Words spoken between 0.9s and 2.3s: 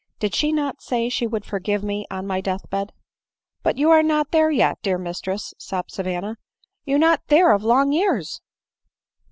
she would forgive me on